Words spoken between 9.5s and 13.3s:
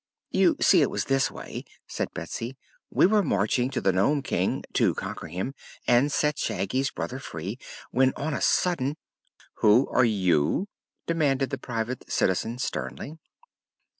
"Who are you?" demanded the Private Citizen sternly.